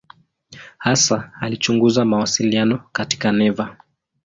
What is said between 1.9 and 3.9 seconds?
mawasiliano katika neva.